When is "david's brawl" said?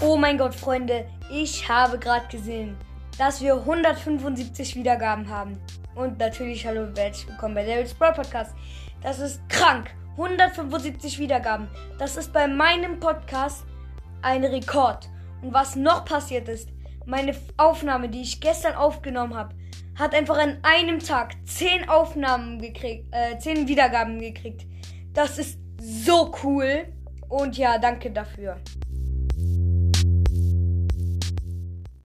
7.64-8.12